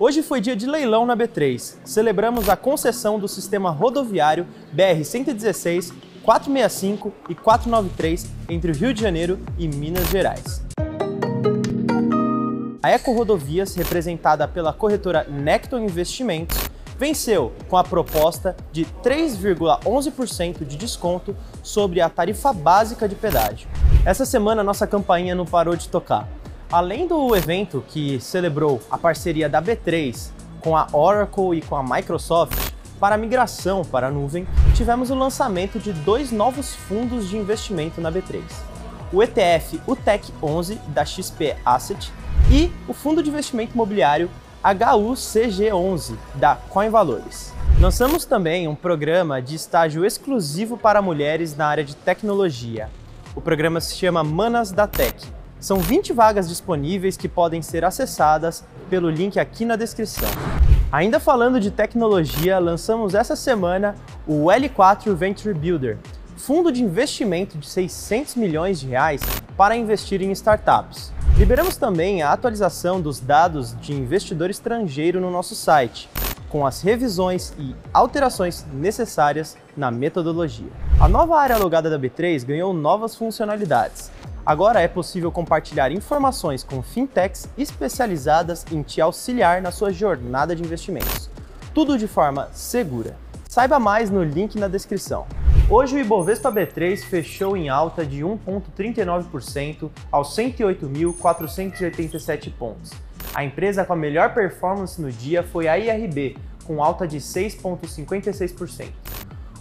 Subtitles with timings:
[0.00, 1.78] Hoje foi dia de leilão na B3.
[1.84, 9.40] Celebramos a concessão do sistema rodoviário BR-116, 465 e 493 entre o Rio de Janeiro
[9.58, 10.62] e Minas Gerais.
[12.80, 16.58] A Eco Rodovias, representada pela corretora Necton Investimentos,
[16.96, 23.68] venceu com a proposta de 3,11% de desconto sobre a tarifa básica de pedágio.
[24.06, 26.28] Essa semana nossa campainha não parou de tocar.
[26.70, 30.28] Além do evento que celebrou a parceria da B3
[30.60, 35.14] com a Oracle e com a Microsoft para a migração para a nuvem, tivemos o
[35.14, 38.42] lançamento de dois novos fundos de investimento na B3.
[39.10, 42.12] O ETF UTEC 11 da XP Asset
[42.52, 44.28] e o fundo de investimento imobiliário
[44.62, 47.54] HUCG11 da Coin Valores.
[47.80, 52.90] Lançamos também um programa de estágio exclusivo para mulheres na área de tecnologia.
[53.34, 58.64] O programa se chama Manas da Tech são 20 vagas disponíveis que podem ser acessadas
[58.88, 60.28] pelo link aqui na descrição.
[60.90, 63.94] Ainda falando de tecnologia, lançamos essa semana
[64.26, 65.98] o L4 Venture Builder,
[66.36, 69.20] fundo de investimento de 600 milhões de reais
[69.56, 71.12] para investir em startups.
[71.36, 76.08] Liberamos também a atualização dos dados de investidor estrangeiro no nosso site,
[76.48, 80.70] com as revisões e alterações necessárias na metodologia.
[80.98, 84.10] A nova área alugada da B3 ganhou novas funcionalidades,
[84.48, 90.62] Agora é possível compartilhar informações com fintechs especializadas em te auxiliar na sua jornada de
[90.62, 91.28] investimentos.
[91.74, 93.14] Tudo de forma segura.
[93.46, 95.26] Saiba mais no link na descrição.
[95.68, 102.92] Hoje o Ibovespa B3 fechou em alta de 1,39% aos 108.487 pontos.
[103.34, 108.92] A empresa com a melhor performance no dia foi a IRB, com alta de 6,56%.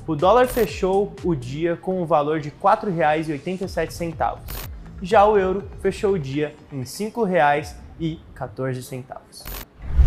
[0.08, 4.67] O dólar fechou o dia com o valor de R$ 4,87.
[5.02, 9.44] Já o euro fechou o dia em R$ 5,14.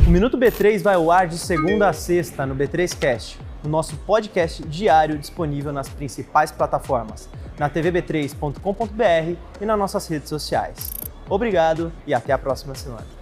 [0.05, 4.66] O Minuto B3 vai ao ar de segunda a sexta no B3Cast, o nosso podcast
[4.66, 10.92] diário disponível nas principais plataformas, na tvb3.com.br e nas nossas redes sociais.
[11.28, 13.19] Obrigado e até a próxima semana.